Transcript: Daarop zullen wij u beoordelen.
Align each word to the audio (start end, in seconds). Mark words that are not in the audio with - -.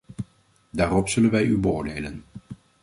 Daarop 0.71 1.09
zullen 1.09 1.31
wij 1.31 1.43
u 1.43 1.57
beoordelen. 1.57 2.23